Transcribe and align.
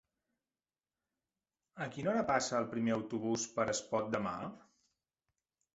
A 1.85 1.87
quina 1.97 2.11
hora 2.15 2.25
passa 2.33 2.59
el 2.63 2.67
primer 2.75 2.97
autobús 2.97 3.47
per 3.59 3.69
Espot 3.79 4.13
demà? 4.19 4.37